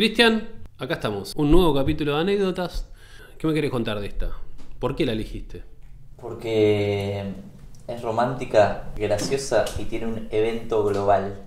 Cristian, 0.00 0.48
acá 0.78 0.94
estamos. 0.94 1.34
Un 1.36 1.50
nuevo 1.50 1.74
capítulo 1.74 2.14
de 2.14 2.22
anécdotas. 2.22 2.88
¿Qué 3.36 3.46
me 3.46 3.52
querés 3.52 3.70
contar 3.70 4.00
de 4.00 4.06
esta? 4.06 4.30
¿Por 4.78 4.96
qué 4.96 5.04
la 5.04 5.12
elegiste? 5.12 5.62
Porque 6.16 7.22
es 7.86 8.00
romántica, 8.00 8.92
graciosa 8.96 9.66
y 9.78 9.84
tiene 9.84 10.06
un 10.06 10.28
evento 10.30 10.82
global. 10.84 11.42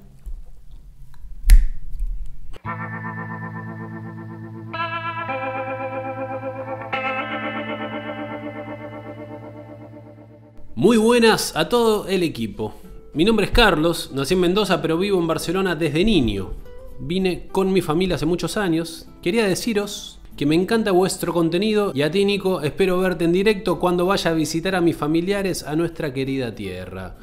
Muy 10.75 10.97
buenas 10.97 11.55
a 11.55 11.69
todo 11.69 12.07
el 12.07 12.21
equipo. 12.21 12.75
Mi 13.15 13.25
nombre 13.25 13.47
es 13.47 13.51
Carlos, 13.51 14.11
nací 14.13 14.35
en 14.35 14.41
Mendoza 14.41 14.79
pero 14.79 14.99
vivo 14.99 15.17
en 15.17 15.25
Barcelona 15.25 15.73
desde 15.73 16.05
niño. 16.05 16.62
Vine 17.05 17.47
con 17.51 17.73
mi 17.73 17.81
familia 17.81 18.15
hace 18.15 18.25
muchos 18.25 18.55
años. 18.55 19.09
Quería 19.21 19.45
deciros 19.45 20.21
que 20.37 20.45
me 20.45 20.55
encanta 20.55 20.91
vuestro 20.91 21.33
contenido 21.33 21.91
y 21.93 22.01
a 22.01 22.09
ti 22.09 22.23
Nico 22.23 22.61
espero 22.61 22.97
verte 22.97 23.25
en 23.25 23.33
directo 23.33 23.77
cuando 23.77 24.05
vaya 24.05 24.31
a 24.31 24.33
visitar 24.33 24.73
a 24.73 24.79
mis 24.79 24.95
familiares 24.95 25.63
a 25.63 25.75
nuestra 25.75 26.13
querida 26.13 26.55
tierra. 26.55 27.17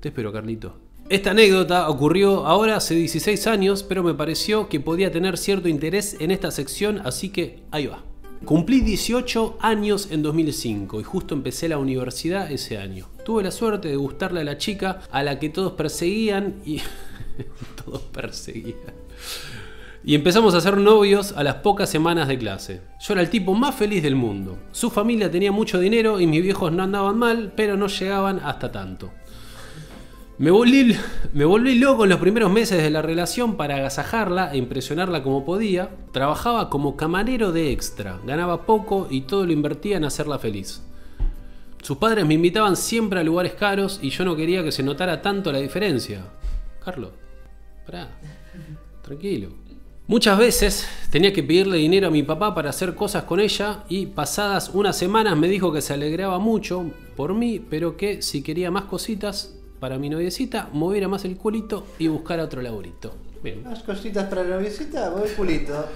Te 0.00 0.08
espero 0.08 0.32
Carlito. 0.32 0.76
Esta 1.10 1.32
anécdota 1.32 1.90
ocurrió 1.90 2.46
ahora 2.46 2.76
hace 2.76 2.94
16 2.94 3.46
años, 3.48 3.82
pero 3.82 4.02
me 4.02 4.14
pareció 4.14 4.70
que 4.70 4.80
podía 4.80 5.12
tener 5.12 5.36
cierto 5.36 5.68
interés 5.68 6.16
en 6.20 6.30
esta 6.30 6.50
sección, 6.50 7.02
así 7.04 7.28
que 7.28 7.64
ahí 7.70 7.86
va. 7.86 8.04
Cumplí 8.46 8.80
18 8.80 9.58
años 9.60 10.08
en 10.10 10.22
2005 10.22 11.02
y 11.02 11.04
justo 11.04 11.34
empecé 11.34 11.68
la 11.68 11.76
universidad 11.76 12.50
ese 12.50 12.78
año. 12.78 13.08
Tuve 13.26 13.42
la 13.42 13.50
suerte 13.50 13.88
de 13.88 13.96
gustarle 13.96 14.40
a 14.40 14.44
la 14.44 14.56
chica 14.56 15.02
a 15.10 15.22
la 15.22 15.38
que 15.38 15.50
todos 15.50 15.72
perseguían 15.72 16.62
y... 16.64 16.80
todos 17.84 18.00
perseguían. 18.00 18.97
Y 20.04 20.14
empezamos 20.14 20.54
a 20.54 20.60
ser 20.60 20.76
novios 20.76 21.32
a 21.36 21.42
las 21.42 21.56
pocas 21.56 21.90
semanas 21.90 22.28
de 22.28 22.38
clase. 22.38 22.80
Yo 23.00 23.12
era 23.14 23.22
el 23.22 23.30
tipo 23.30 23.54
más 23.54 23.74
feliz 23.74 24.02
del 24.02 24.14
mundo. 24.14 24.58
Su 24.72 24.90
familia 24.90 25.30
tenía 25.30 25.52
mucho 25.52 25.78
dinero 25.80 26.20
y 26.20 26.26
mis 26.26 26.42
viejos 26.42 26.72
no 26.72 26.82
andaban 26.82 27.18
mal, 27.18 27.52
pero 27.54 27.76
no 27.76 27.88
llegaban 27.88 28.40
hasta 28.44 28.72
tanto. 28.72 29.10
Me 30.38 30.52
volví, 30.52 30.96
me 31.32 31.44
volví 31.44 31.74
loco 31.74 32.04
en 32.04 32.10
los 32.10 32.20
primeros 32.20 32.48
meses 32.48 32.80
de 32.80 32.90
la 32.90 33.02
relación 33.02 33.56
para 33.56 33.74
agasajarla 33.74 34.52
e 34.52 34.56
impresionarla 34.56 35.24
como 35.24 35.44
podía. 35.44 35.90
Trabajaba 36.12 36.70
como 36.70 36.96
camarero 36.96 37.50
de 37.50 37.72
extra, 37.72 38.20
ganaba 38.24 38.64
poco 38.64 39.08
y 39.10 39.22
todo 39.22 39.44
lo 39.44 39.52
invertía 39.52 39.96
en 39.96 40.04
hacerla 40.04 40.38
feliz. 40.38 40.80
Sus 41.82 41.96
padres 41.98 42.24
me 42.24 42.34
invitaban 42.34 42.76
siempre 42.76 43.18
a 43.18 43.24
lugares 43.24 43.54
caros 43.54 43.98
y 44.00 44.10
yo 44.10 44.24
no 44.24 44.36
quería 44.36 44.62
que 44.62 44.70
se 44.70 44.84
notara 44.84 45.22
tanto 45.22 45.50
la 45.50 45.58
diferencia. 45.58 46.22
Carlos, 46.84 47.10
pará, 47.84 48.08
tranquilo. 49.08 49.48
Muchas 50.06 50.38
veces 50.38 50.86
tenía 51.10 51.32
que 51.32 51.42
pedirle 51.42 51.78
dinero 51.78 52.08
a 52.08 52.10
mi 52.10 52.22
papá 52.22 52.54
para 52.54 52.70
hacer 52.70 52.94
cosas 52.94 53.24
con 53.24 53.40
ella 53.40 53.84
y 53.88 54.06
pasadas 54.06 54.70
unas 54.72 54.96
semanas 54.96 55.36
me 55.36 55.48
dijo 55.48 55.72
que 55.72 55.82
se 55.82 55.92
alegraba 55.94 56.38
mucho 56.38 56.90
por 57.16 57.34
mí, 57.34 57.58
pero 57.58 57.96
que 57.96 58.22
si 58.22 58.42
quería 58.42 58.70
más 58.70 58.84
cositas 58.84 59.54
para 59.80 59.98
mi 59.98 60.08
noviecita, 60.08 60.70
moviera 60.72 61.08
más 61.08 61.24
el 61.24 61.36
culito 61.36 61.86
y 61.98 62.08
buscara 62.08 62.44
otro 62.44 62.62
laburito. 62.62 63.14
Bien. 63.42 63.62
Más 63.64 63.82
cositas 63.82 64.28
para 64.28 64.44
la 64.44 64.56
noviecita, 64.56 65.10
voy 65.10 65.28
culito. 65.30 65.86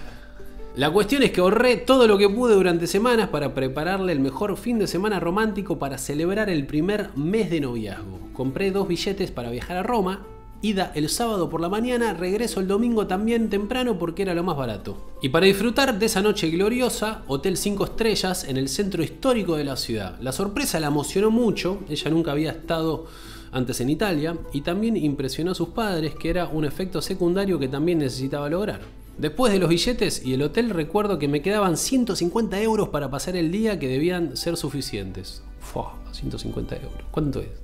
La 0.76 0.91
cuestión 0.91 1.22
es 1.22 1.32
que 1.32 1.41
ahorré 1.41 1.76
todo 1.76 2.06
lo 2.06 2.16
que 2.16 2.28
pude 2.28 2.54
durante 2.54 2.86
semanas 2.86 3.28
para 3.28 3.54
prepararle 3.54 4.12
el 4.12 4.20
mejor 4.20 4.56
fin 4.56 4.78
de 4.78 4.86
semana 4.86 5.20
romántico 5.20 5.78
para 5.78 5.98
celebrar 5.98 6.48
el 6.48 6.66
primer 6.66 7.10
mes 7.16 7.50
de 7.50 7.60
noviazgo. 7.60 8.20
Compré 8.32 8.70
dos 8.70 8.88
billetes 8.88 9.31
para 9.31 9.50
viajar 9.50 9.76
a 9.76 9.82
Roma, 9.82 10.26
ida 10.62 10.92
el 10.94 11.08
sábado 11.08 11.50
por 11.50 11.60
la 11.60 11.68
mañana, 11.68 12.14
regreso 12.14 12.60
el 12.60 12.68
domingo 12.68 13.06
también 13.06 13.50
temprano 13.50 13.98
porque 13.98 14.22
era 14.22 14.34
lo 14.34 14.42
más 14.42 14.56
barato. 14.56 14.96
Y 15.20 15.28
para 15.28 15.46
disfrutar 15.46 15.98
de 15.98 16.06
esa 16.06 16.22
noche 16.22 16.48
gloriosa, 16.50 17.22
Hotel 17.26 17.56
5 17.56 17.84
Estrellas 17.84 18.44
en 18.44 18.56
el 18.56 18.68
centro 18.68 19.02
histórico 19.02 19.56
de 19.56 19.64
la 19.64 19.76
ciudad. 19.76 20.18
La 20.20 20.32
sorpresa 20.32 20.80
la 20.80 20.86
emocionó 20.86 21.30
mucho, 21.30 21.80
ella 21.88 22.10
nunca 22.10 22.32
había 22.32 22.52
estado 22.52 23.06
antes 23.50 23.80
en 23.80 23.90
Italia 23.90 24.36
y 24.52 24.62
también 24.62 24.96
impresionó 24.96 25.50
a 25.50 25.54
sus 25.54 25.68
padres 25.68 26.14
que 26.14 26.30
era 26.30 26.46
un 26.46 26.64
efecto 26.64 27.02
secundario 27.02 27.58
que 27.58 27.68
también 27.68 27.98
necesitaba 27.98 28.48
lograr. 28.48 28.80
Después 29.18 29.52
de 29.52 29.58
los 29.58 29.68
billetes 29.68 30.24
y 30.24 30.32
el 30.32 30.42
hotel 30.42 30.70
recuerdo 30.70 31.18
que 31.18 31.28
me 31.28 31.42
quedaban 31.42 31.76
150 31.76 32.60
euros 32.62 32.88
para 32.88 33.10
pasar 33.10 33.36
el 33.36 33.52
día 33.52 33.78
que 33.78 33.88
debían 33.88 34.36
ser 34.36 34.56
suficientes. 34.56 35.42
Fua, 35.60 35.94
150 36.12 36.76
euros. 36.76 37.02
¿Cuánto 37.10 37.40
es? 37.40 37.61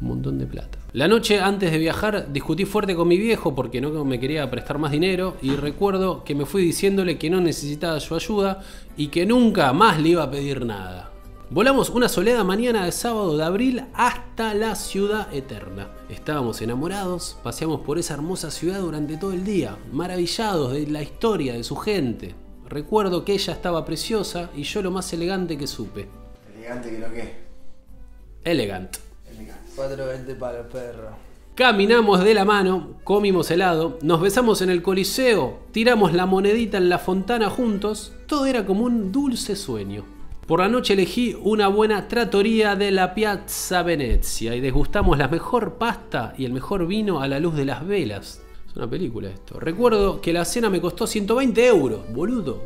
Un 0.00 0.08
montón 0.08 0.38
de 0.38 0.46
plata. 0.46 0.78
La 0.92 1.08
noche 1.08 1.40
antes 1.40 1.72
de 1.72 1.78
viajar 1.78 2.30
discutí 2.32 2.64
fuerte 2.64 2.94
con 2.94 3.08
mi 3.08 3.16
viejo 3.16 3.54
porque 3.54 3.80
no 3.80 4.04
me 4.04 4.20
quería 4.20 4.50
prestar 4.50 4.78
más 4.78 4.92
dinero 4.92 5.36
y 5.40 5.50
recuerdo 5.56 6.22
que 6.22 6.34
me 6.34 6.44
fui 6.44 6.62
diciéndole 6.62 7.16
que 7.16 7.30
no 7.30 7.40
necesitaba 7.40 7.98
su 8.00 8.14
ayuda 8.14 8.62
y 8.96 9.08
que 9.08 9.24
nunca 9.24 9.72
más 9.72 10.00
le 10.00 10.10
iba 10.10 10.22
a 10.22 10.30
pedir 10.30 10.66
nada. 10.66 11.12
Volamos 11.48 11.90
una 11.90 12.08
soleada 12.08 12.42
mañana 12.42 12.84
de 12.84 12.92
sábado 12.92 13.36
de 13.36 13.44
abril 13.44 13.84
hasta 13.94 14.52
la 14.52 14.74
ciudad 14.74 15.32
eterna. 15.32 15.88
Estábamos 16.10 16.60
enamorados, 16.60 17.38
paseamos 17.42 17.82
por 17.82 17.98
esa 17.98 18.14
hermosa 18.14 18.50
ciudad 18.50 18.80
durante 18.80 19.16
todo 19.16 19.32
el 19.32 19.44
día, 19.44 19.78
maravillados 19.92 20.72
de 20.72 20.88
la 20.88 21.02
historia 21.02 21.52
de 21.54 21.62
su 21.62 21.76
gente. 21.76 22.34
Recuerdo 22.68 23.24
que 23.24 23.32
ella 23.32 23.52
estaba 23.52 23.84
preciosa 23.84 24.50
y 24.56 24.64
yo 24.64 24.82
lo 24.82 24.90
más 24.90 25.12
elegante 25.12 25.56
que 25.56 25.68
supe. 25.68 26.08
Elegante 26.56 26.90
que 26.90 26.98
lo 26.98 27.12
que. 27.12 27.20
Elegant. 27.20 27.36
Elegante. 28.44 29.05
420 29.76 30.34
para 30.34 30.58
los 30.58 30.66
perros. 30.72 31.14
Caminamos 31.54 32.22
de 32.22 32.34
la 32.34 32.44
mano, 32.44 32.98
comimos 33.04 33.50
helado, 33.50 33.98
nos 34.02 34.20
besamos 34.20 34.60
en 34.60 34.70
el 34.70 34.82
coliseo, 34.82 35.60
tiramos 35.72 36.12
la 36.12 36.26
monedita 36.26 36.76
en 36.76 36.88
la 36.88 36.98
fontana 36.98 37.48
juntos, 37.48 38.12
todo 38.26 38.46
era 38.46 38.66
como 38.66 38.84
un 38.84 39.12
dulce 39.12 39.56
sueño. 39.56 40.04
Por 40.46 40.60
la 40.60 40.68
noche 40.68 40.92
elegí 40.92 41.34
una 41.42 41.68
buena 41.68 42.08
trattoria 42.08 42.76
de 42.76 42.90
la 42.90 43.14
Piazza 43.14 43.82
Venezia 43.82 44.54
y 44.54 44.60
degustamos 44.60 45.18
la 45.18 45.28
mejor 45.28 45.74
pasta 45.74 46.34
y 46.36 46.44
el 46.44 46.52
mejor 46.52 46.86
vino 46.86 47.20
a 47.20 47.28
la 47.28 47.40
luz 47.40 47.54
de 47.54 47.64
las 47.64 47.86
velas. 47.86 48.42
Es 48.68 48.76
una 48.76 48.88
película 48.88 49.28
esto. 49.28 49.58
Recuerdo 49.58 50.20
que 50.20 50.32
la 50.32 50.44
cena 50.44 50.70
me 50.70 50.80
costó 50.80 51.06
120 51.06 51.66
euros, 51.66 52.00
boludo. 52.12 52.60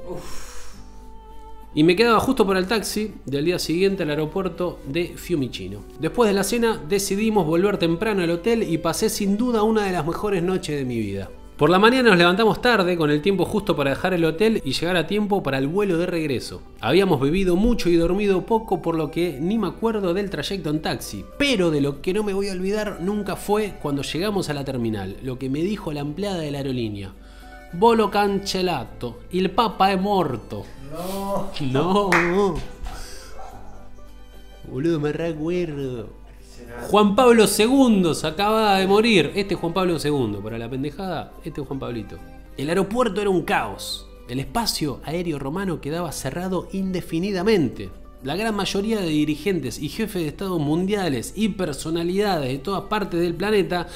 Y 1.73 1.85
me 1.85 1.95
quedaba 1.95 2.19
justo 2.19 2.45
para 2.47 2.59
el 2.59 2.67
taxi 2.67 3.15
del 3.27 3.45
día 3.45 3.61
siguiente 3.61 4.03
al 4.03 4.11
aeropuerto 4.11 4.81
de 4.89 5.15
Fiumicino. 5.17 5.85
Después 6.01 6.29
de 6.29 6.35
la 6.35 6.43
cena 6.43 6.81
decidimos 6.89 7.47
volver 7.47 7.79
temprano 7.79 8.23
al 8.23 8.31
hotel 8.31 8.65
y 8.65 8.79
pasé 8.79 9.09
sin 9.09 9.37
duda 9.37 9.63
una 9.63 9.85
de 9.85 9.93
las 9.93 10.05
mejores 10.05 10.43
noches 10.43 10.77
de 10.77 10.85
mi 10.85 10.99
vida. 10.99 11.31
Por 11.57 11.71
la 11.71 11.79
mañana 11.79 12.09
nos 12.09 12.19
levantamos 12.19 12.61
tarde 12.61 12.97
con 12.97 13.11
el 13.11 13.23
tiempo 13.23 13.45
justo 13.45 13.77
para 13.77 13.91
dejar 13.91 14.15
el 14.15 14.25
hotel 14.25 14.63
y 14.65 14.73
llegar 14.73 14.97
a 14.97 15.07
tiempo 15.07 15.43
para 15.43 15.59
el 15.59 15.69
vuelo 15.69 15.99
de 15.99 16.07
regreso. 16.07 16.63
Habíamos 16.81 17.21
bebido 17.21 17.55
mucho 17.55 17.89
y 17.89 17.97
dormido 17.97 18.47
poco 18.47 18.83
por 18.83 18.97
lo 18.97 19.11
que 19.11 19.39
ni 19.41 19.59
me 19.59 19.69
acuerdo 19.69 20.13
del 20.15 20.31
trayecto 20.31 20.71
en 20.71 20.83
taxi. 20.83 21.25
Pero 21.39 21.71
de 21.71 21.83
lo 21.83 22.01
que 22.01 22.15
no 22.15 22.25
me 22.25 22.33
voy 22.33 22.49
a 22.49 22.53
olvidar 22.53 22.99
nunca 23.03 23.37
fue 23.37 23.75
cuando 23.81 24.03
llegamos 24.03 24.49
a 24.49 24.55
la 24.55 24.65
terminal, 24.65 25.19
lo 25.23 25.39
que 25.39 25.51
me 25.51 25.61
dijo 25.61 25.93
la 25.93 26.01
empleada 26.01 26.39
de 26.39 26.51
la 26.51 26.59
aerolínea. 26.59 27.13
Volo 27.73 28.09
cancellato, 28.09 29.21
il 29.31 29.51
papa 29.51 29.91
è 29.91 29.97
morto. 29.97 30.67
No. 30.91 31.51
No. 31.61 32.61
Boludo, 34.69 34.99
me 34.99 35.13
recuerdo. 35.13 36.09
Juan 36.89 37.15
Pablo 37.15 37.45
II 37.45 38.13
se 38.15 38.27
acaba 38.27 38.77
de 38.77 38.87
morir. 38.89 39.31
Este 39.37 39.55
es 39.55 39.61
Juan 39.61 39.73
Pablo 39.73 39.99
II. 40.03 40.41
Para 40.43 40.59
la 40.59 40.69
pendejada, 40.69 41.33
este 41.45 41.61
es 41.61 41.67
Juan 41.67 41.79
Pablito. 41.79 42.17
El 42.57 42.69
aeropuerto 42.69 43.21
era 43.21 43.31
un 43.31 43.43
caos. 43.43 44.07
El 44.29 44.41
espacio 44.41 45.01
aéreo 45.05 45.39
romano 45.39 45.81
quedaba 45.81 46.11
cerrado 46.11 46.69
indefinidamente. 46.73 47.91
La 48.25 48.35
gran 48.35 48.55
mayoría 48.57 49.01
de 49.01 49.07
dirigentes 49.07 49.79
y 49.79 49.89
jefes 49.89 50.23
de 50.23 50.29
Estado 50.29 50.59
mundiales 50.59 51.33
y 51.37 51.51
personalidades 51.51 52.51
de 52.51 52.59
todas 52.59 52.83
partes 52.83 53.21
del 53.21 53.35
planeta 53.35 53.87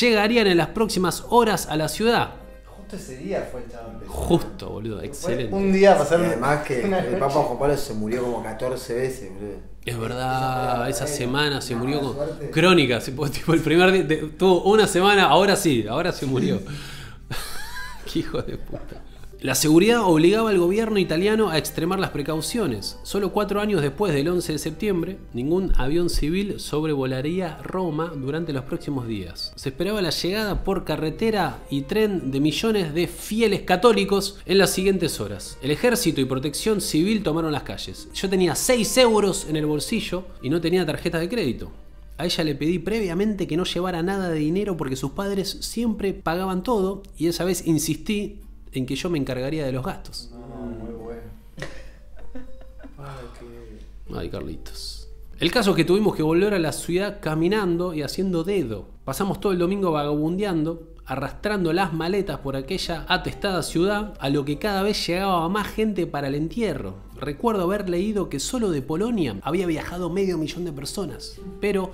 llegarían 0.00 0.46
en 0.46 0.58
las 0.58 0.68
próximas 0.68 1.24
horas 1.28 1.66
a 1.66 1.76
la 1.76 1.88
ciudad. 1.88 2.45
Justo 2.88 2.96
ese 2.96 3.16
día 3.16 3.48
fue 3.50 3.64
el 3.64 3.70
chabón. 3.70 4.00
Justo, 4.06 4.68
boludo, 4.70 5.02
excelente. 5.02 5.52
Un 5.52 5.72
día 5.72 5.94
Y 5.94 5.98
pasar 5.98 6.20
además 6.20 6.64
que 6.64 6.84
el. 6.84 7.18
Papa 7.18 7.34
Juan 7.34 7.58
Pablo 7.58 7.76
se 7.76 7.94
murió 7.94 8.22
como 8.22 8.42
14 8.44 8.94
veces, 8.94 9.32
boludo. 9.34 9.56
Es 9.84 9.98
verdad, 9.98 10.88
esa 10.88 11.06
semana 11.08 11.60
se 11.60 11.74
murió 11.74 12.00
con 12.00 12.16
crónica, 12.52 13.00
se- 13.00 13.10
tipo 13.32 13.54
el 13.54 13.60
primer 13.60 14.06
día, 14.08 14.20
tuvo 14.38 14.62
una 14.70 14.86
semana, 14.86 15.24
ahora 15.26 15.56
sí, 15.56 15.84
ahora 15.88 16.12
se 16.12 16.26
murió. 16.26 16.60
Qué 18.12 18.20
hijo 18.20 18.40
de 18.42 18.56
puta. 18.56 19.02
La 19.40 19.54
seguridad 19.54 20.00
obligaba 20.02 20.48
al 20.48 20.58
gobierno 20.58 20.98
italiano 20.98 21.50
a 21.50 21.58
extremar 21.58 21.98
las 21.98 22.08
precauciones. 22.10 22.98
Solo 23.02 23.32
cuatro 23.32 23.60
años 23.60 23.82
después 23.82 24.14
del 24.14 24.28
11 24.28 24.52
de 24.52 24.58
septiembre, 24.58 25.18
ningún 25.34 25.72
avión 25.76 26.08
civil 26.08 26.58
sobrevolaría 26.58 27.58
Roma 27.62 28.10
durante 28.16 28.54
los 28.54 28.64
próximos 28.64 29.06
días. 29.06 29.52
Se 29.54 29.68
esperaba 29.68 30.00
la 30.00 30.08
llegada 30.08 30.64
por 30.64 30.84
carretera 30.84 31.62
y 31.68 31.82
tren 31.82 32.30
de 32.30 32.40
millones 32.40 32.94
de 32.94 33.08
fieles 33.08 33.60
católicos 33.60 34.38
en 34.46 34.56
las 34.56 34.70
siguientes 34.70 35.20
horas. 35.20 35.58
El 35.60 35.70
ejército 35.70 36.22
y 36.22 36.24
protección 36.24 36.80
civil 36.80 37.22
tomaron 37.22 37.52
las 37.52 37.62
calles. 37.62 38.08
Yo 38.14 38.30
tenía 38.30 38.54
6 38.54 38.96
euros 38.96 39.46
en 39.50 39.56
el 39.56 39.66
bolsillo 39.66 40.24
y 40.40 40.48
no 40.48 40.62
tenía 40.62 40.86
tarjeta 40.86 41.18
de 41.18 41.28
crédito. 41.28 41.70
A 42.16 42.24
ella 42.24 42.44
le 42.44 42.54
pedí 42.54 42.78
previamente 42.78 43.46
que 43.46 43.58
no 43.58 43.64
llevara 43.64 44.02
nada 44.02 44.30
de 44.30 44.38
dinero 44.38 44.78
porque 44.78 44.96
sus 44.96 45.10
padres 45.10 45.58
siempre 45.60 46.14
pagaban 46.14 46.62
todo 46.62 47.02
y 47.18 47.26
esa 47.26 47.44
vez 47.44 47.66
insistí 47.66 48.40
en 48.72 48.86
que 48.86 48.96
yo 48.96 49.10
me 49.10 49.18
encargaría 49.18 49.64
de 49.64 49.72
los 49.72 49.84
gastos. 49.84 50.30
muy 50.32 50.92
bueno. 50.92 51.22
Ay, 52.98 53.26
qué. 53.38 54.14
Ay, 54.14 54.28
Carlitos. 54.30 55.08
El 55.38 55.50
caso 55.50 55.70
es 55.70 55.76
que 55.76 55.84
tuvimos 55.84 56.16
que 56.16 56.22
volver 56.22 56.54
a 56.54 56.58
la 56.58 56.72
ciudad 56.72 57.18
caminando 57.20 57.92
y 57.92 58.02
haciendo 58.02 58.42
dedo. 58.42 58.86
Pasamos 59.04 59.38
todo 59.38 59.52
el 59.52 59.58
domingo 59.58 59.92
vagabundeando, 59.92 60.82
arrastrando 61.06 61.72
las 61.72 61.92
maletas 61.92 62.40
por 62.40 62.56
aquella 62.56 63.06
atestada 63.08 63.62
ciudad, 63.62 64.14
a 64.18 64.28
lo 64.28 64.44
que 64.44 64.58
cada 64.58 64.82
vez 64.82 65.06
llegaba 65.06 65.48
más 65.48 65.68
gente 65.68 66.06
para 66.06 66.28
el 66.28 66.34
entierro. 66.34 66.94
Recuerdo 67.18 67.62
haber 67.62 67.88
leído 67.88 68.28
que 68.28 68.40
solo 68.40 68.70
de 68.70 68.82
Polonia 68.82 69.36
había 69.42 69.66
viajado 69.66 70.10
medio 70.10 70.36
millón 70.36 70.64
de 70.64 70.72
personas, 70.72 71.40
pero 71.60 71.92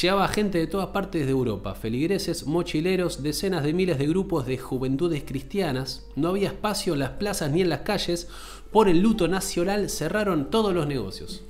llegaba 0.00 0.28
gente 0.28 0.58
de 0.58 0.66
todas 0.66 0.88
partes 0.88 1.24
de 1.24 1.32
Europa, 1.32 1.74
feligreses, 1.74 2.46
mochileros, 2.46 3.22
decenas 3.22 3.64
de 3.64 3.72
miles 3.72 3.98
de 3.98 4.06
grupos 4.06 4.46
de 4.46 4.58
juventudes 4.58 5.24
cristianas. 5.24 6.06
No 6.14 6.28
había 6.28 6.48
espacio 6.48 6.92
en 6.92 7.00
las 7.00 7.10
plazas 7.10 7.50
ni 7.50 7.62
en 7.62 7.70
las 7.70 7.80
calles. 7.80 8.28
Por 8.70 8.88
el 8.88 9.00
luto 9.00 9.28
nacional 9.28 9.90
cerraron 9.90 10.50
todos 10.50 10.72
los 10.72 10.86
negocios. 10.86 11.42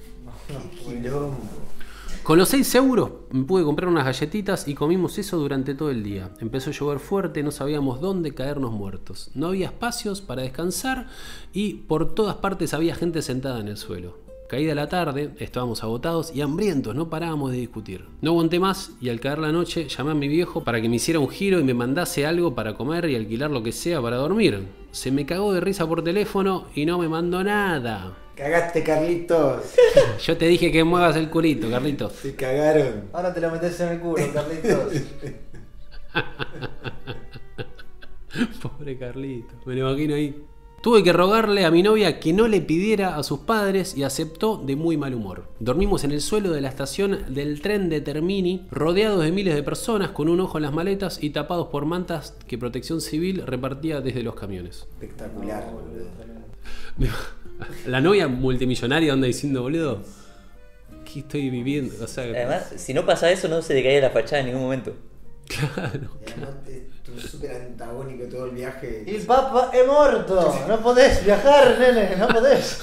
Con 2.23 2.39
los 2.39 2.51
6 2.51 2.77
euros 2.77 3.11
pude 3.49 3.65
comprar 3.65 3.91
unas 3.91 4.05
galletitas 4.05 4.69
y 4.69 4.75
comimos 4.75 5.19
eso 5.19 5.39
durante 5.39 5.75
todo 5.75 5.91
el 5.91 6.05
día. 6.05 6.31
Empezó 6.39 6.71
a 6.71 6.73
llover 6.73 7.01
fuerte, 7.01 7.43
no 7.43 7.51
sabíamos 7.51 8.01
dónde 8.01 8.33
caernos 8.33 8.71
muertos. 8.71 9.33
No 9.35 9.49
había 9.49 9.67
espacios 9.67 10.21
para 10.21 10.43
descansar 10.43 11.09
y 11.53 11.75
por 11.75 12.15
todas 12.15 12.37
partes 12.37 12.75
había 12.75 12.95
gente 12.95 13.23
sentada 13.23 13.59
en 13.59 13.67
el 13.67 13.77
suelo. 13.77 14.19
Caída 14.49 14.77
la 14.77 14.89
tarde, 14.89 15.35
estábamos 15.41 15.83
agotados 15.83 16.33
y 16.33 16.43
hambrientos, 16.43 16.95
no 16.95 17.11
parábamos 17.11 17.51
de 17.51 17.57
discutir. 17.57 18.05
No 18.21 18.31
aguanté 18.31 18.61
más 18.61 18.93
y 19.01 19.09
al 19.09 19.19
caer 19.19 19.39
la 19.39 19.51
noche 19.51 19.89
llamé 19.89 20.13
a 20.13 20.15
mi 20.15 20.29
viejo 20.29 20.63
para 20.63 20.81
que 20.81 20.89
me 20.89 20.97
hiciera 20.97 21.19
un 21.19 21.29
giro 21.29 21.59
y 21.59 21.65
me 21.65 21.75
mandase 21.75 22.25
algo 22.25 22.55
para 22.55 22.75
comer 22.75 23.11
y 23.11 23.17
alquilar 23.17 23.51
lo 23.51 23.65
que 23.65 23.73
sea 23.73 24.01
para 24.01 24.19
dormir. 24.19 24.69
Se 24.93 25.11
me 25.11 25.27
cagó 25.27 25.53
de 25.55 25.61
risa 25.61 25.89
por 25.89 26.05
teléfono 26.05 26.67
y 26.73 26.87
no 26.87 26.99
me 26.99 27.09
mandó 27.09 27.43
nada. 27.43 28.17
Cagaste, 28.43 28.83
Carlitos. 28.83 29.75
Yo 30.25 30.37
te 30.37 30.47
dije 30.49 30.73
que 30.73 30.83
muevas 30.83 31.15
el 31.15 31.31
culito, 31.31 31.71
Carlitos. 31.71 32.15
Te 32.15 32.35
cagaron. 32.35 33.09
Ahora 33.13 33.33
te 33.33 33.41
lo 33.41 33.53
metes 33.53 33.79
en 33.79 33.91
el 33.91 34.01
culo, 34.01 34.25
Carlitos. 34.33 34.95
Pobre 38.63 38.99
Carlito, 38.99 39.55
me 39.65 39.77
lo 39.77 39.89
imagino 39.89 40.17
ahí. 40.17 40.45
Tuve 40.83 41.05
que 41.05 41.13
rogarle 41.13 41.65
a 41.65 41.71
mi 41.71 41.81
novia 41.85 42.19
que 42.19 42.33
no 42.33 42.49
le 42.49 42.61
pidiera 42.61 43.17
a 43.17 43.23
sus 43.23 43.39
padres 43.39 43.97
y 43.97 44.03
aceptó 44.03 44.57
de 44.57 44.75
muy 44.75 44.97
mal 44.97 45.15
humor. 45.15 45.45
Dormimos 45.61 46.03
en 46.03 46.11
el 46.11 46.21
suelo 46.21 46.51
de 46.51 46.61
la 46.61 46.69
estación 46.71 47.33
del 47.33 47.63
tren 47.63 47.89
de 47.89 48.01
Termini, 48.01 48.67
rodeados 48.69 49.23
de 49.23 49.31
miles 49.31 49.55
de 49.55 49.63
personas 49.63 50.11
con 50.11 50.29
un 50.29 50.41
ojo 50.41 50.59
en 50.59 50.63
las 50.65 50.73
maletas 50.73 51.23
y 51.23 51.31
tapados 51.31 51.69
por 51.69 51.85
mantas 51.85 52.37
que 52.49 52.59
Protección 52.59 53.01
Civil 53.01 53.47
repartía 53.47 54.01
desde 54.01 54.25
los 54.25 54.35
camiones. 54.35 54.89
Espectacular, 54.95 55.71
boludo. 55.73 56.07
La 57.87 58.01
novia 58.01 58.27
multimillonaria 58.27 59.13
anda 59.13 59.29
diciendo, 59.29 59.63
boludo, 59.63 60.03
¿qué 61.05 61.21
estoy 61.21 61.49
viviendo? 61.49 61.95
O 62.03 62.09
sea, 62.09 62.25
Además, 62.25 62.75
si 62.77 62.93
no 62.93 63.07
pasa 63.07 63.31
eso, 63.31 63.47
no 63.47 63.63
se 63.63 63.75
le 63.75 63.85
caía 63.85 64.01
la 64.01 64.11
fachada 64.11 64.41
en 64.41 64.47
ningún 64.47 64.63
momento. 64.63 64.97
claro. 65.47 66.11
Eh, 67.07 67.11
tú 67.21 67.21
súper 67.29 67.53
antagónico 67.53 68.25
todo 68.31 68.47
el 68.47 68.53
viaje. 68.53 69.05
Il 69.07 69.25
papá 69.27 69.71
è 69.73 69.85
morto. 69.87 70.55
No 70.69 70.79
podés 70.81 71.25
viajar, 71.25 71.77
nene, 71.79 72.17
no 72.17 72.29
podés. 72.29 72.79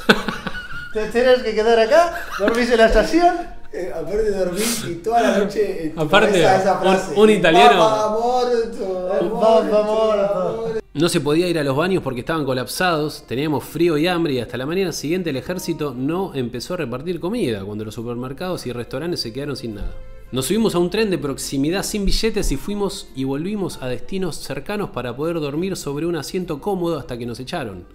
Te 0.94 1.06
tienes 1.10 1.44
que 1.44 1.54
quedar 1.54 1.80
acá, 1.80 2.16
dormís 2.40 2.70
en 2.72 2.78
la 2.78 2.88
estación. 2.88 3.36
Eh, 3.72 3.92
aparte 3.94 4.32
dormís 4.32 4.84
y 4.86 4.96
toda 4.96 5.22
la 5.22 5.38
noche. 5.38 5.84
en 5.86 5.94
tu 5.96 6.02
Aparte, 6.02 6.40
esa 6.44 6.74
un- 6.74 6.80
frase. 6.82 7.14
un 7.20 7.30
italiano- 7.30 7.80
Papá 7.80 8.18
muerto. 8.20 9.18
El 9.22 9.30
papá 9.30 9.84
muerto. 9.84 10.74
No 10.96 11.08
se 11.08 11.22
podía 11.22 11.48
ir 11.48 11.60
a 11.60 11.64
los 11.64 11.78
baños 11.78 12.02
porque 12.04 12.22
estaban 12.22 12.44
colapsados, 12.46 13.24
teníamos 13.28 13.64
frío 13.64 13.96
y 13.98 14.08
hambre 14.08 14.34
y 14.34 14.40
hasta 14.40 14.58
la 14.58 14.66
mañana 14.66 14.92
siguiente 14.92 15.30
el 15.30 15.38
ejército 15.38 15.94
no 15.96 16.34
empezó 16.34 16.74
a 16.74 16.78
repartir 16.78 17.20
comida 17.20 17.64
cuando 17.64 17.86
los 17.86 17.94
supermercados 17.94 18.66
y 18.66 18.74
restaurantes 18.74 19.22
se 19.22 19.32
quedaron 19.32 19.56
sin 19.56 19.76
nada. 19.76 19.92
Nos 20.32 20.46
subimos 20.46 20.76
a 20.76 20.80
un 20.80 20.92
tren 20.92 21.10
de 21.10 21.18
proximidad 21.18 21.82
sin 21.82 22.06
billetes 22.06 22.52
y 22.52 22.56
fuimos 22.56 23.08
y 23.16 23.24
volvimos 23.24 23.82
a 23.82 23.88
destinos 23.88 24.36
cercanos 24.36 24.92
para 24.92 25.16
poder 25.16 25.40
dormir 25.40 25.76
sobre 25.76 26.06
un 26.06 26.16
asiento 26.16 26.62
cómodo 26.62 27.00
hasta 27.00 27.18
que 27.18 27.26
nos 27.26 27.40
echaron. 27.40 27.86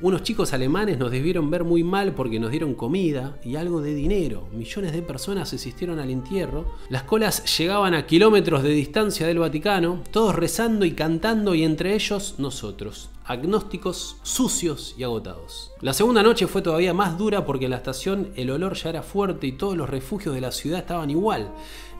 Unos 0.00 0.22
chicos 0.22 0.52
alemanes 0.52 0.98
nos 0.98 1.10
debieron 1.10 1.50
ver 1.50 1.64
muy 1.64 1.82
mal 1.82 2.14
porque 2.14 2.38
nos 2.38 2.50
dieron 2.50 2.74
comida 2.74 3.38
y 3.44 3.56
algo 3.56 3.80
de 3.80 3.94
dinero. 3.94 4.48
Millones 4.52 4.92
de 4.92 5.02
personas 5.02 5.52
asistieron 5.52 5.98
al 5.98 6.10
entierro. 6.10 6.74
Las 6.88 7.04
colas 7.04 7.58
llegaban 7.58 7.94
a 7.94 8.06
kilómetros 8.06 8.62
de 8.62 8.70
distancia 8.70 9.26
del 9.26 9.38
Vaticano, 9.38 10.02
todos 10.10 10.34
rezando 10.34 10.84
y 10.84 10.92
cantando 10.92 11.54
y 11.54 11.64
entre 11.64 11.94
ellos 11.94 12.36
nosotros, 12.38 13.10
agnósticos, 13.24 14.16
sucios 14.22 14.94
y 14.98 15.02
agotados. 15.02 15.72
La 15.80 15.92
segunda 15.92 16.22
noche 16.22 16.46
fue 16.46 16.62
todavía 16.62 16.94
más 16.94 17.18
dura 17.18 17.44
porque 17.44 17.66
en 17.66 17.72
la 17.72 17.78
estación 17.78 18.30
el 18.36 18.50
olor 18.50 18.74
ya 18.74 18.90
era 18.90 19.02
fuerte 19.02 19.46
y 19.46 19.52
todos 19.52 19.76
los 19.76 19.88
refugios 19.88 20.34
de 20.34 20.40
la 20.40 20.52
ciudad 20.52 20.80
estaban 20.80 21.10
igual. 21.10 21.52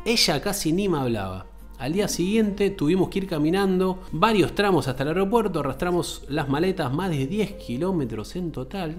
Ella 0.05 0.41
casi 0.41 0.73
ni 0.73 0.89
me 0.89 0.99
hablaba. 0.99 1.47
Al 1.79 1.93
día 1.93 2.09
siguiente 2.09 2.71
tuvimos 2.71 3.11
que 3.11 3.19
ir 3.19 3.27
caminando 3.29 4.01
varios 4.13 4.55
tramos 4.55 4.89
hasta 4.89 5.03
el 5.03 5.11
aeropuerto, 5.11 5.61
arrastramos 5.61 6.23
las 6.29 6.49
maletas 6.49 6.93
más 6.93 7.11
de 7.11 7.27
10 7.27 7.53
kilómetros 7.55 8.35
en 8.37 8.51
total 8.51 8.97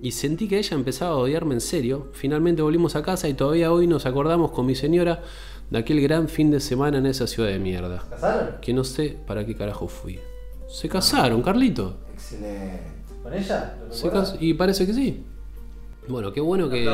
y 0.00 0.12
sentí 0.12 0.48
que 0.48 0.58
ella 0.58 0.76
empezaba 0.76 1.12
a 1.12 1.16
odiarme 1.18 1.54
en 1.54 1.60
serio. 1.60 2.08
Finalmente 2.12 2.62
volvimos 2.62 2.96
a 2.96 3.02
casa 3.02 3.28
y 3.28 3.34
todavía 3.34 3.70
hoy 3.72 3.86
nos 3.86 4.06
acordamos 4.06 4.50
con 4.50 4.64
mi 4.64 4.74
señora 4.74 5.22
de 5.70 5.78
aquel 5.78 6.00
gran 6.00 6.28
fin 6.28 6.50
de 6.50 6.60
semana 6.60 6.98
en 6.98 7.06
esa 7.06 7.26
ciudad 7.26 7.50
de 7.50 7.58
mierda. 7.58 8.02
¿Casaron? 8.08 8.48
Que 8.62 8.72
no 8.72 8.84
sé 8.84 9.16
para 9.26 9.44
qué 9.44 9.54
carajo 9.54 9.86
fui. 9.88 10.18
Se 10.68 10.88
casaron, 10.88 11.42
Carlito. 11.42 11.98
Excelente. 12.14 12.80
¿Con 13.22 13.34
ella? 13.34 13.76
¿Lo 13.88 13.92
Se 13.94 14.08
cas- 14.08 14.36
y 14.40 14.54
parece 14.54 14.86
que 14.86 14.94
sí. 14.94 15.22
Bueno, 16.08 16.32
qué 16.32 16.40
bueno 16.40 16.70
que 16.70 16.84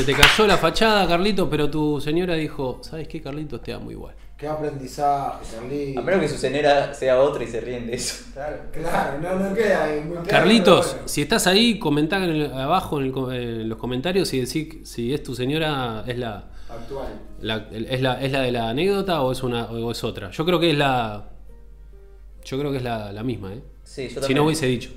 se 0.00 0.12
te 0.12 0.18
cayó 0.20 0.46
la 0.46 0.56
fachada, 0.56 1.06
Carlito, 1.06 1.48
pero 1.48 1.70
tu 1.70 2.00
señora 2.00 2.34
dijo, 2.34 2.80
¿sabes 2.82 3.08
qué, 3.08 3.20
Carlitos? 3.20 3.62
Te 3.62 3.72
amo 3.72 3.90
igual. 3.90 4.14
Qué 4.36 4.48
aprendizaje, 4.48 5.44
Carlitos. 5.54 6.02
A 6.02 6.06
menos 6.06 6.20
que 6.22 6.28
su 6.28 6.36
señora 6.38 6.94
sea 6.94 7.20
otra 7.20 7.44
y 7.44 7.46
se 7.46 7.60
ríen 7.60 7.86
de 7.86 7.94
eso. 7.94 8.24
Claro. 8.32 8.56
Claro, 8.72 9.18
no, 9.20 9.48
no 9.48 9.54
queda 9.54 9.84
ahí 9.84 10.00
muy 10.00 10.12
claro. 10.14 10.28
Carlitos, 10.28 10.86
bueno. 10.92 11.08
si 11.08 11.22
estás 11.22 11.46
ahí, 11.46 11.78
comentá 11.78 12.16
en 12.24 12.30
el- 12.30 12.52
abajo 12.52 12.98
en, 13.00 13.06
el 13.06 13.12
co- 13.12 13.30
en 13.32 13.68
los 13.68 13.76
comentarios 13.78 14.32
y 14.32 14.40
decís 14.40 14.78
si 14.88 15.12
es 15.12 15.22
tu 15.22 15.34
señora, 15.34 16.04
es 16.06 16.16
la, 16.18 16.44
Actual. 16.70 17.06
la- 17.42 17.68
es 17.70 18.00
la, 18.00 18.20
es 18.22 18.32
la 18.32 18.40
de 18.40 18.52
la 18.52 18.70
anécdota 18.70 19.20
o 19.20 19.32
es 19.32 19.42
una 19.42 19.64
o 19.66 19.90
es 19.90 20.02
otra. 20.04 20.30
Yo 20.30 20.44
creo 20.46 20.58
que 20.58 20.70
es 20.70 20.78
la. 20.78 21.28
Yo 22.44 22.58
creo 22.58 22.70
que 22.70 22.78
es 22.78 22.82
la, 22.82 23.12
la 23.12 23.22
misma, 23.22 23.52
¿eh? 23.52 23.60
Sí, 23.84 24.08
yo 24.08 24.22
Si 24.22 24.32
no 24.32 24.44
hubiese 24.44 24.64
dicho. 24.66 24.90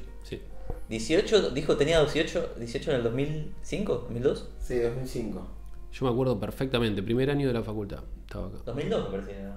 Sí. 0.90 0.94
18, 1.16 1.50
dijo 1.52 1.76
tenía 1.78 2.00
18, 2.02 2.52
18 2.58 2.92
en 2.92 2.98
el 2.98 3.04
2005, 3.04 3.94
2002. 3.94 4.50
Sí, 4.60 4.80
2005. 4.80 5.48
Yo 5.94 6.06
me 6.06 6.12
acuerdo 6.12 6.40
perfectamente, 6.40 7.02
primer 7.04 7.30
año 7.30 7.48
de 7.48 7.54
la 7.54 7.64
facultad. 7.64 8.00
Estaba 8.28 8.48
acá. 8.48 8.58
2002 8.66 9.10
me 9.12 9.18
parece. 9.20 9.44
¿no? 9.44 9.54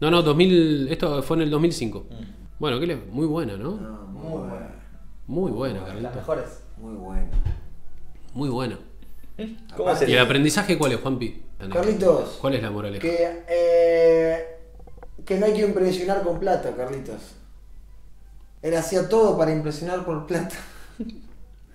No, 0.00 0.10
no, 0.10 0.22
2000, 0.22 0.88
esto 0.90 1.22
fue 1.22 1.36
en 1.38 1.42
el 1.44 1.50
2005. 1.50 2.06
Mm. 2.08 2.14
Bueno, 2.58 2.78
¿qué 2.80 2.86
le- 2.86 2.96
muy 2.96 3.26
buena, 3.26 3.56
¿no? 3.56 3.72
No, 3.76 4.06
muy 4.06 4.22
Muy 4.22 4.30
bueno. 4.30 4.48
buena. 4.48 4.74
Muy 5.26 5.50
buena, 5.52 5.78
Las 5.80 5.88
Carlito. 5.88 6.14
mejores. 6.14 6.62
Muy 6.78 6.94
bueno. 6.94 7.26
Muy 8.34 8.48
buena. 8.48 8.78
¿Cómo 9.76 9.90
¿Y 10.06 10.12
el 10.12 10.18
aprendizaje 10.18 10.76
cuál 10.78 10.92
es, 10.92 11.00
Juanpi? 11.00 11.42
Carlitos. 11.72 12.38
¿Cuál 12.40 12.54
es 12.54 12.62
la 12.62 12.70
moraleja? 12.70 13.00
Que, 13.02 13.44
eh, 13.48 14.38
que 15.24 15.38
no 15.38 15.46
hay 15.46 15.52
que 15.54 15.66
impresionar 15.66 16.22
con 16.22 16.38
plata, 16.40 16.74
Carlitos. 16.76 17.34
Él 18.62 18.76
hacía 18.76 19.08
todo 19.08 19.36
para 19.38 19.52
impresionar 19.52 20.04
con 20.04 20.26
plata. 20.26 20.56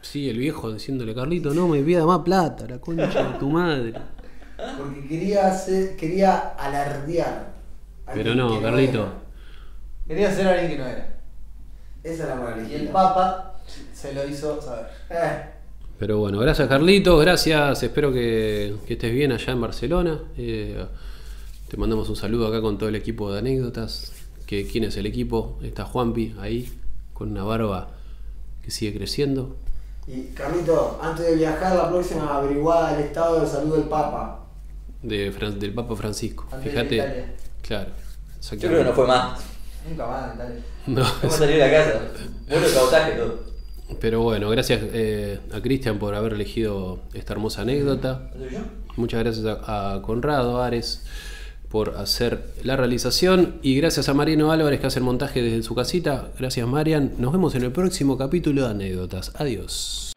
Sí, 0.02 0.30
el 0.30 0.38
viejo 0.38 0.72
diciéndole, 0.74 1.16
Carlito, 1.16 1.54
no 1.54 1.68
me 1.70 1.82
pida 1.82 2.06
más 2.06 2.20
plata, 2.20 2.66
la 2.68 2.80
concha 2.80 3.32
de 3.32 3.40
tu 3.40 3.50
madre. 3.50 3.94
Porque 4.78 5.08
quería 5.08 5.48
hacer, 5.48 5.96
quería 5.96 6.38
alardear. 6.58 7.54
Pero 8.14 8.36
no, 8.36 8.58
que 8.58 8.62
Carlito. 8.62 9.00
era. 9.02 9.14
Quería 10.08 10.32
ser 10.34 10.48
alguien 10.48 10.72
que 10.72 10.78
no 10.78 10.86
era. 10.86 11.16
Esa 12.04 12.24
es 12.24 12.30
la 12.30 12.36
Y 12.36 12.38
moralidad. 12.38 12.72
el 12.82 12.88
Papa 12.90 13.56
se 13.94 14.14
lo 14.14 14.28
hizo 14.28 14.62
saber. 14.62 14.88
Eh, 15.10 15.44
Pero 15.98 16.18
bueno, 16.20 16.38
gracias 16.40 16.68
Carlitos, 16.68 17.22
gracias, 17.22 17.82
espero 17.82 18.12
que, 18.12 18.76
que 18.86 18.94
estés 18.94 19.14
bien 19.14 19.32
allá 19.32 19.54
en 19.54 19.62
Barcelona. 19.62 20.20
Eh, 20.38 20.86
te 21.70 21.78
mandamos 21.78 22.10
un 22.10 22.18
saludo 22.18 22.48
acá 22.48 22.60
con 22.62 22.78
todo 22.78 22.90
el 22.90 22.96
equipo 22.96 23.32
de 23.32 23.40
anécdotas. 23.40 24.12
Que 24.54 24.68
quién 24.68 24.84
es 24.84 24.96
el 24.98 25.08
equipo. 25.08 25.58
Está 25.64 25.84
Juanpi 25.84 26.36
ahí, 26.40 26.72
con 27.14 27.32
una 27.32 27.44
barba 27.44 27.90
que 28.62 28.70
sigue 28.70 28.94
creciendo. 28.96 29.56
Y 30.06 30.26
Carlito, 30.36 31.00
antes 31.02 31.26
de 31.26 31.36
viajar 31.38 31.76
la 31.76 31.90
próxima, 31.90 32.38
averiguá 32.38 32.94
el 32.96 33.06
estado 33.06 33.42
de 33.42 33.48
salud 33.48 33.78
del 33.78 33.86
Papa. 33.90 34.46
de 35.02 35.32
Fran- 35.34 35.58
del 35.58 35.74
Papa 35.74 35.96
Francisco. 35.96 36.46
Antes 36.52 36.70
Fíjate. 36.72 37.26
Claro. 37.64 37.90
Yo 38.52 38.58
creo 38.60 38.78
que 38.78 38.84
no 38.84 38.94
fue 38.94 39.08
más. 39.08 39.40
Nunca 39.90 40.06
más 40.06 40.28
en 40.30 40.36
Italia. 40.36 40.56
No, 40.86 41.04
¿Cómo 41.22 41.34
salir 41.34 41.56
de 41.58 41.68
la 41.68 41.72
casa? 41.72 42.02
Bueno, 42.48 42.68
cabotaje 42.76 43.12
todo. 43.14 43.40
pero 44.00 44.22
bueno, 44.22 44.50
gracias 44.52 44.82
eh, 44.94 45.40
a 45.52 45.62
Cristian 45.62 45.98
por 45.98 46.14
haber 46.14 46.34
elegido 46.34 47.00
esta 47.16 47.34
hermosa 47.34 47.64
anécdota. 47.64 48.30
Muchas 48.98 49.20
gracias 49.24 49.46
a, 49.48 49.94
a 49.96 50.02
Conrado 50.04 50.62
Ares 50.62 51.06
por 51.74 51.98
hacer 51.98 52.54
la 52.62 52.76
realización 52.76 53.56
y 53.64 53.76
gracias 53.76 54.08
a 54.08 54.14
Mariano 54.14 54.52
Álvarez 54.52 54.80
que 54.80 54.86
hace 54.86 55.00
el 55.00 55.06
montaje 55.06 55.42
desde 55.42 55.64
su 55.64 55.74
casita. 55.74 56.30
Gracias 56.38 56.68
Marian. 56.68 57.14
Nos 57.18 57.32
vemos 57.32 57.56
en 57.56 57.64
el 57.64 57.72
próximo 57.72 58.16
capítulo 58.16 58.66
de 58.66 58.70
anécdotas. 58.70 59.32
Adiós. 59.34 60.13